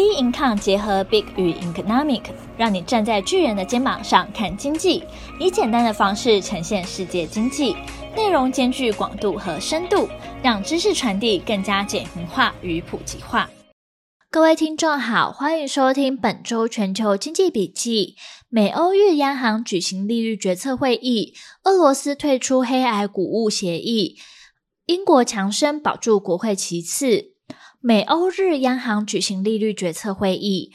[0.00, 2.22] B Income 结合 Big 与 Economic，
[2.56, 5.04] 让你站在巨人的肩膀上看经济，
[5.38, 7.76] 以简单的方式呈现世界经济，
[8.16, 10.08] 内容兼具广度和深度，
[10.42, 13.50] 让知识传递更加简明化与普及化。
[14.30, 18.16] 各位听众好，欢迎收听本周全球经济笔记。
[18.48, 24.16] 美欧日央行举行利率决策会议，俄罗斯退出黑矮谷物协议，
[24.86, 27.29] 英国强生保住国会其次。
[27.82, 30.70] 美欧日央行举行利率决策会议。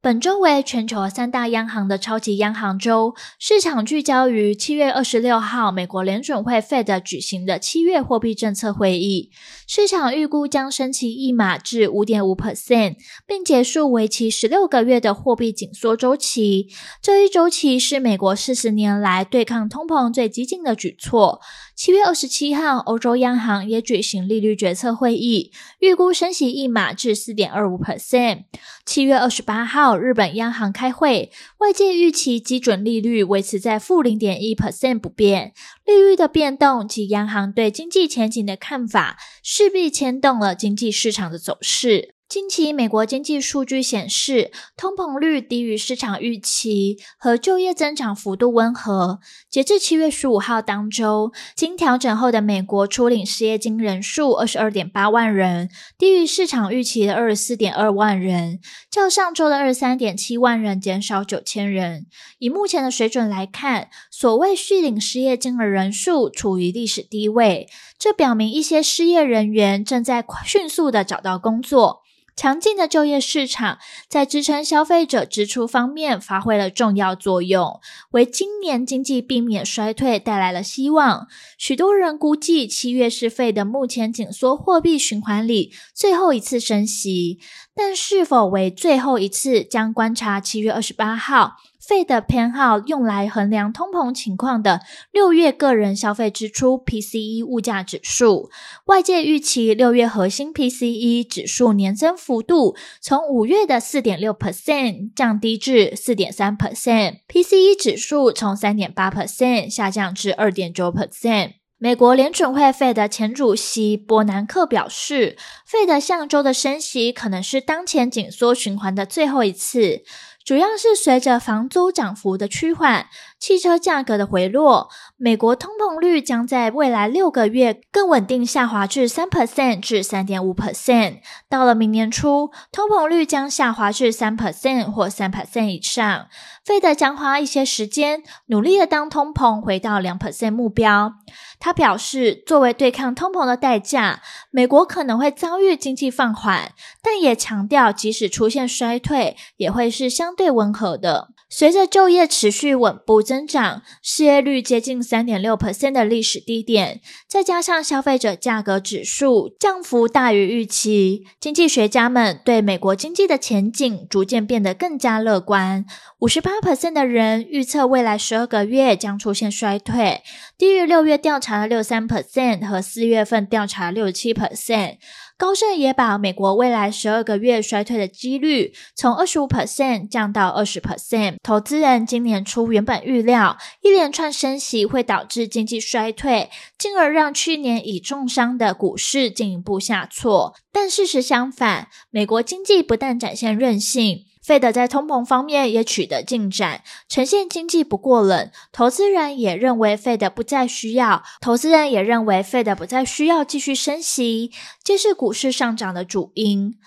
[0.00, 9.32] 本周为全球三大央行的超级央行周，市场聚焦于七月二十六号美国联准会 Fed 举行的七月货币政策会议，
[9.66, 12.94] 市场预估将升息一码至五点五 percent，
[13.26, 16.68] 并结束为期十六个月的货币紧缩周期。
[17.02, 21.40] 这一周期是美国四十年来对抗通膨最激进的举措。
[21.76, 28.44] 七月二十七号，欧洲央行也举行利率决策会议，预估升息一码至四点二五 percent。
[28.86, 35.52] 七月二十八号，日本央行开会，外界预期基准利率维持在负零点一 percent 不变。
[35.84, 42.15] 利率的变动及央行对经济前景的看法，势必牵动了经济市场的走势。
[42.28, 49.20] 近期美国经济数据显示，通膨率低于市场预期，和就业增长幅度温和。
[49.48, 58.58] 截至七月十五号当周，经调整后的美国初领失业金人数二十二点八万人，低于市场预期的二十四点二万人，
[58.90, 62.06] 较上周的二十三点七万人减少九千人。
[62.40, 72.02] 以目前的水准来看，所谓续领失业金的人数处于历史低位，这表明一些失业人员正在迅速的找到工作。
[72.36, 81.26] 强劲的就业市场在支撑消费者支出方面发挥了重要作用，为今年经济避免衰退带来了希望。
[81.56, 87.40] 许多人估计七月是费的目前紧缩货币循环里最后一次升息，
[87.74, 91.56] 但是否为最后一次，将观察七月二十八号。
[91.86, 94.80] 费的偏好用来衡量通膨情况的
[95.12, 98.50] 六月个人消费支出 PCE 物价指数，
[98.86, 111.52] 外界预期六月核心 PCE 指数年增幅度从五月的四点六 percent 降低至四点三 percent，PCE 指数从三点八 percent 下降至二点九 percent。
[111.78, 115.36] 美国联准会费的前主席伯南克表示
[115.66, 120.02] 费的上周的升息可能是当前紧缩循环的最后一次。
[120.46, 123.08] 主要是随着房租涨幅的趋缓，
[123.38, 131.18] 汽车价格的回落，美国通膨率将在未来六个月更稳定下滑至三 percent 至三点五 percent。
[131.48, 136.26] 到了明年初，通膨率将下滑至三 percent 或三 percent 以上。
[136.64, 141.12] 费德将花一些时间，努力的当通膨回到两 percent 目标。
[141.60, 144.20] 他表示，作为对抗通膨的代价，
[144.50, 146.72] 美国可能会遭遇经济放缓，
[147.02, 151.28] 但也强调，即使出现衰退，也会是相对温和的。
[151.48, 165.86] 随着就业持续稳步增长，失业率接近三点六 percent 的历史低点，再加上消费者价格指数降幅大于预期，经济学家们对美国经济的前景逐渐变得更加乐观。
[166.18, 170.22] 五十八 percent 的人预测未来十二个月将出现衰退，
[170.58, 174.96] 低于六月调查的六三 percent 和四月份调查六七 percent。
[175.38, 181.36] 高盛也把美国未来十二个月衰退的几率从二十五 percent 降到二十 percent。
[181.42, 190.54] 投资人今年初原本预料一连串升息会导致经济衰退，进而让去年已重伤的股市进一步下挫。
[190.72, 194.25] 但事实相反，美国经济不但展现韧性。
[194.46, 198.48] 费德在通膨方面也取得进展，呈现经济不过冷。
[198.70, 204.52] 投资人也认为费德不再需要，投资人也认为费德不再需要继续升息，
[204.84, 206.78] 这是股市上涨的主因。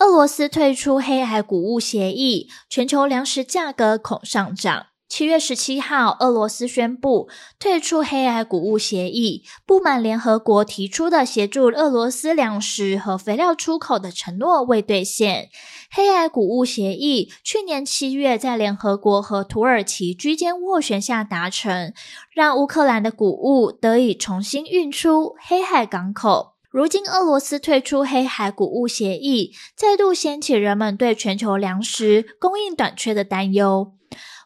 [0.00, 4.88] 俄罗斯退出黑海谷物协议，全球粮食价格恐上涨。
[5.16, 15.48] 七月十七号，俄罗斯宣布退出黑海谷物协议，不满联合国提出的协助俄罗斯粮食和肥料出口的承诺未兑现。
[15.90, 21.94] 黑海谷物协议去年七月在联合国和土耳其居间斡旋下达成，
[22.34, 26.56] 让乌克兰的谷物得以重新运出黑海港口。
[26.70, 33.94] 如今，俄罗斯退出黑海谷物协议，再度掀起人们对全球粮食供应短缺的担忧。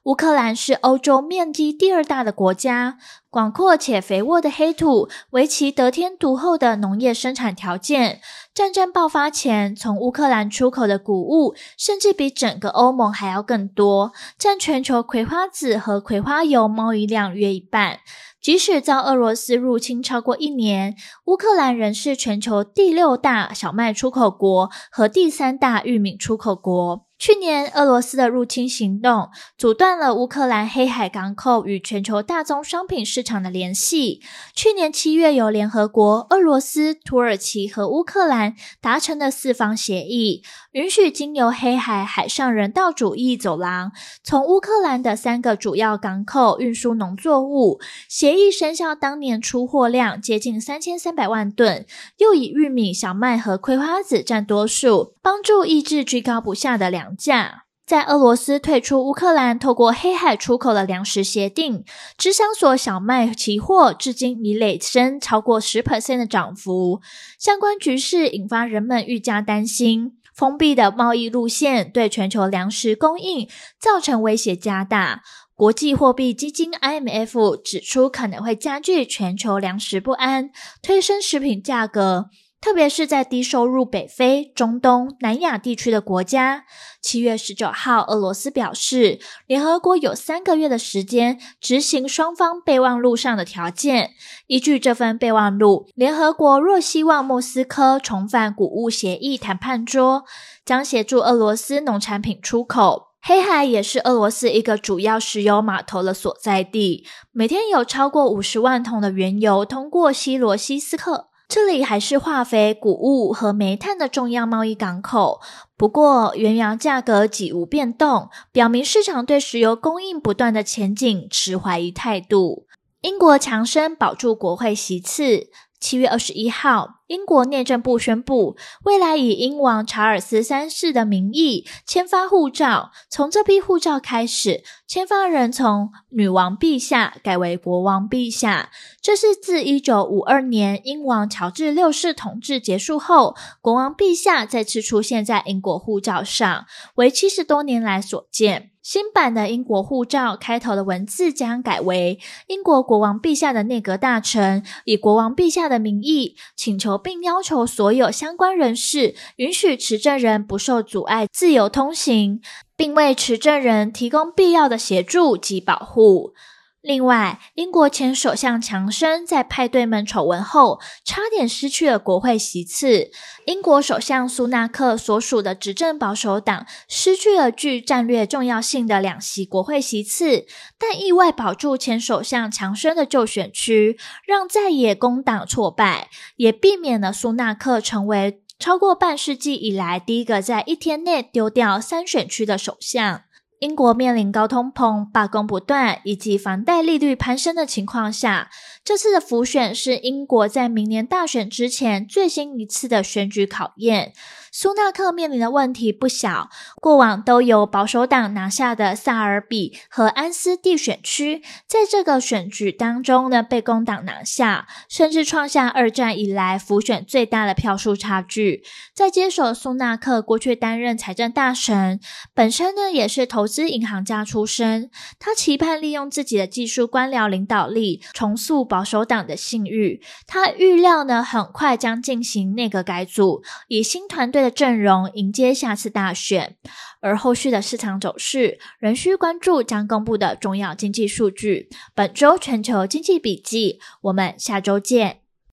[0.05, 2.97] 乌克兰是欧洲面积第二大的国家，
[3.29, 8.23] 广阔且肥沃的黑土为其得天独厚的农业生产条件。
[8.55, 17.99] 战争爆发前，从乌克兰出口的谷物甚至比整个欧盟还要更多，占全球葵花籽和葵花油贸易量约一半。
[18.41, 20.97] 即使遭俄罗斯入侵超过一年，
[21.27, 27.07] 乌克兰仍是全球第六大小麦出口国和第三大玉米出口国。
[27.19, 29.29] 去年，俄罗斯的入侵行动
[29.59, 34.23] 阻断了乌克兰黑海港口与全球大宗商品市场的联系。
[34.55, 43.93] 去年七月，由联合国、俄罗斯、土耳其和乌克兰达成的四方协议，允许经由黑海海上人道主义走廊，
[44.25, 47.81] 从乌克兰的三个主要港口运输农作物。
[48.09, 51.87] 协议生效当年出货量接近三千三百万吨，
[52.19, 57.65] 又以玉米、小麦和葵花籽占多数，帮助抑制居高不下的粮价。
[57.87, 61.85] 在俄罗斯退出乌克兰透过黑海出口的粮食协定，
[62.17, 67.00] 芝商所小麦期货至今已累升超过十 percent 的涨幅。
[67.37, 73.49] 相关局势引发人们愈加担心，封闭的贸易路线对全球粮食供应
[73.81, 75.23] 造成威胁加大。
[75.61, 80.49] 国际货币基金 IMF 指出，可能会加剧全球粮食不安，
[80.81, 82.31] 推升食品价格。
[82.62, 86.65] 特别是在低收入北非、中东、南亚地区的国家。
[87.03, 94.12] 七月十九号，俄罗斯表示，联合国有三个月的时间执行双方备忘录上的条件。
[94.47, 100.25] 依据这份备忘录，联合国若希望莫斯科重返谷物协议谈判桌，
[100.65, 103.10] 将协助俄罗斯农产品出口。
[103.23, 111.27] 黑海也是俄罗斯一个主要石油码头的所在地，每天有超过五十万桶的原油通过西罗西斯克。
[111.47, 115.41] 这里还是化肥、谷物和煤炭的重要贸易港口。
[115.77, 122.67] 不过，原油价格几无变动，表明市场对石油供应不断的前景持怀疑态度。
[123.01, 125.49] 英国强生保住国会席次。
[125.81, 132.93] 七月二十一号，英国内政部宣布，未来以英王查尔斯三世的名义签发护照。
[133.09, 138.71] 从这批护照开始，签发人从女王陛下改为国王陛下。
[139.00, 146.67] 这是自一九五二年英王乔治六世统治结束后，国王陛下再次出现在英国护照上，
[146.97, 148.70] 为七十多年来所见。
[148.82, 162.41] 新版的英国护照开头的文字将改为英国国王陛下的内阁大臣以国王陛下的名义请求并要求所有相关人士允许持证人不受阻碍自由通行，
[162.75, 166.33] 并为持证人提供必要的协助及保护。
[166.82, 173.11] 另外，英国前首相强生在派对门丑闻后，差点失去了国会席次。
[173.44, 180.47] 英国首相苏纳克所属的执政保守党失去了具战略重要性的两席国会席次，
[180.79, 193.25] 但意外保住前首相强生的旧选区，让在野工党挫败，也避免了苏纳克成为超过半世纪以来第一个在一天内丢掉三选区的首相。
[193.61, 198.51] 英国面临高通膨、罢工不断以及房贷利率攀升的情况下，
[198.83, 204.15] 这次的浮选是英国在明年大选之前最新一次的选举考验。
[204.52, 206.50] 苏纳克面临的问题不小，
[206.81, 218.64] 过往都由保守党拿下的萨尔比和安斯蒂选区，在这个选举当中呢被工党拿下，甚至创下二战以来浮选最大的票数差距。
[218.93, 222.00] 在接手苏纳克过去担任财政大臣，
[222.35, 230.02] 本身呢也是投资银行家出身，他期盼利用自己的技术官僚领导力重塑保守党的信誉。
[230.26, 236.57] 他预料呢很快将进行内阁改组，以新团队的阵容迎接下次大选，
[237.01, 241.69] 而后续的市场走势仍需关注将公布的重要经济数据。
[241.95, 245.21] 本周全球经济笔记，我们下周见。